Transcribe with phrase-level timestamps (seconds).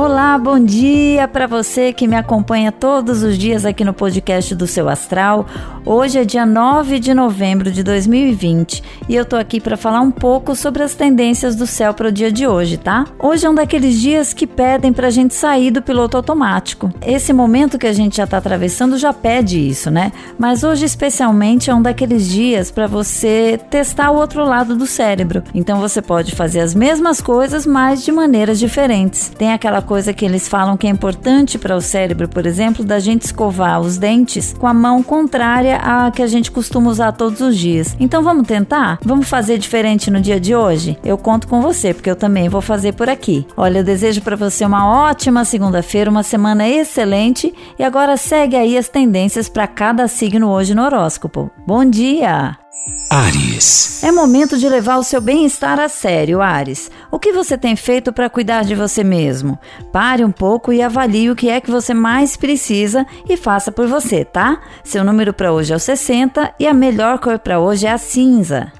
[0.00, 4.64] Olá, bom dia para você que me acompanha todos os dias aqui no podcast do
[4.64, 5.44] Seu Astral.
[5.84, 10.12] Hoje é dia 9 de novembro de 2020 e eu tô aqui para falar um
[10.12, 13.06] pouco sobre as tendências do céu para o dia de hoje, tá?
[13.18, 16.92] Hoje é um daqueles dias que pedem para a gente sair do piloto automático.
[17.04, 20.12] Esse momento que a gente já está atravessando já pede isso, né?
[20.38, 25.42] Mas hoje especialmente é um daqueles dias para você testar o outro lado do cérebro.
[25.52, 29.32] Então você pode fazer as mesmas coisas, mas de maneiras diferentes.
[29.36, 32.98] Tem aquela coisa que eles falam que é importante para o cérebro, por exemplo, da
[32.98, 37.40] gente escovar os dentes com a mão contrária à que a gente costuma usar todos
[37.40, 37.96] os dias.
[37.98, 38.98] Então vamos tentar?
[39.02, 40.98] Vamos fazer diferente no dia de hoje?
[41.02, 43.46] Eu conto com você, porque eu também vou fazer por aqui.
[43.56, 48.76] Olha, eu desejo para você uma ótima segunda-feira, uma semana excelente e agora segue aí
[48.76, 51.50] as tendências para cada signo hoje no horóscopo.
[51.66, 52.67] Bom dia!
[53.10, 54.04] Ares.
[54.04, 56.90] É momento de levar o seu bem-estar a sério, Ares.
[57.10, 59.58] O que você tem feito para cuidar de você mesmo?
[59.90, 63.86] Pare um pouco e avalie o que é que você mais precisa e faça por
[63.86, 64.60] você, tá?
[64.84, 67.98] Seu número para hoje é o 60 e a melhor cor para hoje é a
[67.98, 68.70] cinza.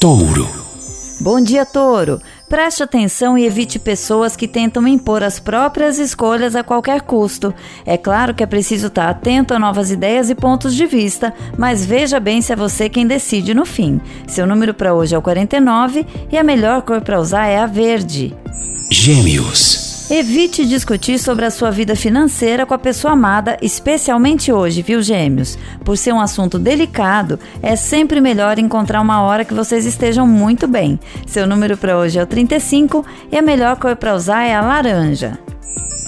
[0.00, 0.48] Touro.
[1.20, 2.20] Bom dia, Touro.
[2.48, 7.54] Preste atenção e evite pessoas que tentam impor as próprias escolhas a qualquer custo.
[7.84, 11.84] É claro que é preciso estar atento a novas ideias e pontos de vista, mas
[11.84, 14.00] veja bem se é você quem decide no fim.
[14.26, 17.66] Seu número para hoje é o 49 e a melhor cor para usar é a
[17.66, 18.34] verde.
[18.90, 19.87] Gêmeos.
[20.10, 25.58] Evite discutir sobre a sua vida financeira com a pessoa amada, especialmente hoje, viu, gêmeos?
[25.84, 30.66] Por ser um assunto delicado, é sempre melhor encontrar uma hora que vocês estejam muito
[30.66, 30.98] bem.
[31.26, 34.62] Seu número para hoje é o 35 e a melhor cor para usar é a
[34.62, 35.38] laranja.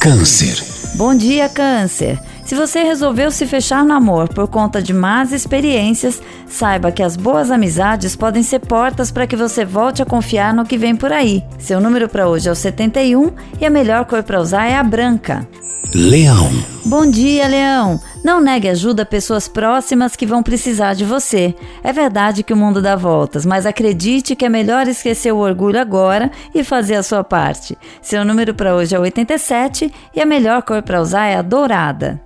[0.00, 0.56] Câncer.
[0.96, 2.18] Bom dia, Câncer.
[2.50, 7.16] Se você resolveu se fechar no amor por conta de más experiências, saiba que as
[7.16, 11.12] boas amizades podem ser portas para que você volte a confiar no que vem por
[11.12, 11.44] aí.
[11.60, 14.82] Seu número para hoje é o 71 e a melhor cor para usar é a
[14.82, 15.48] branca.
[15.94, 16.50] Leão.
[16.84, 18.00] Bom dia, Leão.
[18.24, 21.54] Não negue ajuda a pessoas próximas que vão precisar de você.
[21.84, 25.80] É verdade que o mundo dá voltas, mas acredite que é melhor esquecer o orgulho
[25.80, 27.78] agora e fazer a sua parte.
[28.02, 32.20] Seu número para hoje é 87 e a melhor cor para usar é a dourada.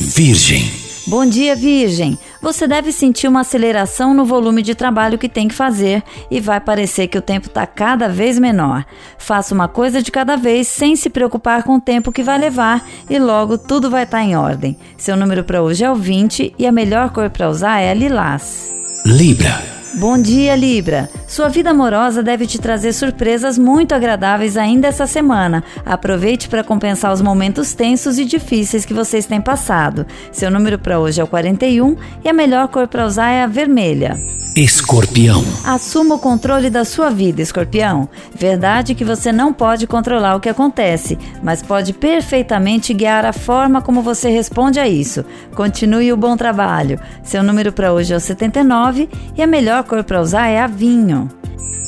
[0.00, 0.70] Virgem.
[1.06, 2.18] Bom dia, Virgem.
[2.40, 6.58] Você deve sentir uma aceleração no volume de trabalho que tem que fazer e vai
[6.60, 8.86] parecer que o tempo está cada vez menor.
[9.18, 12.86] Faça uma coisa de cada vez sem se preocupar com o tempo que vai levar
[13.08, 14.78] e logo tudo vai estar tá em ordem.
[14.96, 17.94] Seu número para hoje é o 20 e a melhor cor para usar é a
[17.94, 18.74] lilás.
[19.04, 19.62] Libra.
[19.96, 21.10] Bom dia, Libra.
[21.26, 25.64] Sua vida amorosa deve te trazer surpresas muito agradáveis ainda essa semana.
[25.84, 30.06] Aproveite para compensar os momentos tensos e difíceis que vocês têm passado.
[30.30, 33.46] Seu número para hoje é o 41 e a melhor cor para usar é a
[33.46, 34.16] vermelha.
[34.56, 35.42] Escorpião.
[35.64, 38.08] Assuma o controle da sua vida, Escorpião.
[38.32, 43.82] Verdade que você não pode controlar o que acontece, mas pode perfeitamente guiar a forma
[43.82, 45.24] como você responde a isso.
[45.56, 47.00] Continue o bom trabalho.
[47.24, 50.68] Seu número para hoje é o 79 e a melhor cor para usar é a
[50.68, 51.13] vinho.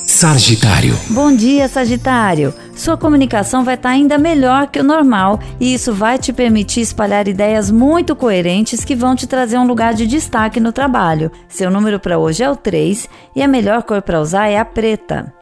[0.06, 0.98] Sagitário.
[1.10, 2.54] Bom dia, Sagitário.
[2.74, 6.80] Sua comunicação vai estar tá ainda melhor que o normal e isso vai te permitir
[6.80, 11.30] espalhar ideias muito coerentes que vão te trazer um lugar de destaque no trabalho.
[11.48, 14.64] Seu número para hoje é o 3 e a melhor cor para usar é a
[14.64, 15.34] preta.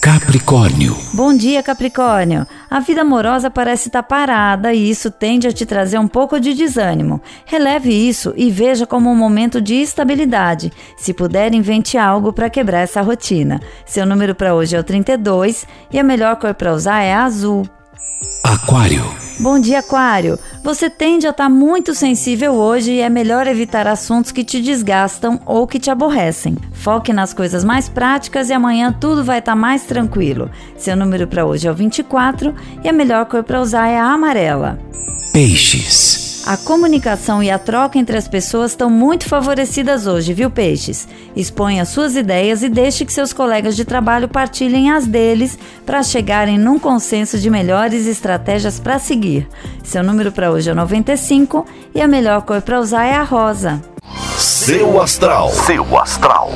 [0.00, 0.96] Capricórnio.
[1.12, 2.46] Bom dia, Capricórnio.
[2.70, 6.54] A vida amorosa parece estar parada e isso tende a te trazer um pouco de
[6.54, 7.20] desânimo.
[7.44, 10.72] Releve isso e veja como um momento de estabilidade.
[10.96, 13.60] Se puder, invente algo para quebrar essa rotina.
[13.84, 17.24] Seu número para hoje é o 32 e a melhor cor para usar é a
[17.24, 17.68] azul.
[18.42, 19.29] Aquário.
[19.40, 20.38] Bom dia, Aquário.
[20.62, 25.40] Você tende a estar muito sensível hoje e é melhor evitar assuntos que te desgastam
[25.46, 26.58] ou que te aborrecem.
[26.72, 30.50] Foque nas coisas mais práticas e amanhã tudo vai estar mais tranquilo.
[30.76, 34.12] Seu número para hoje é o 24 e a melhor cor para usar é a
[34.12, 34.78] amarela.
[35.32, 36.29] Peixes.
[36.50, 41.06] A comunicação e a troca entre as pessoas estão muito favorecidas hoje, viu, Peixes?
[41.36, 46.58] Exponha suas ideias e deixe que seus colegas de trabalho partilhem as deles para chegarem
[46.58, 49.48] num consenso de melhores estratégias para seguir.
[49.84, 51.64] Seu número para hoje é 95
[51.94, 53.80] e a melhor cor para usar é a rosa.
[54.36, 55.50] Seu astral.
[55.50, 56.50] Seu astral.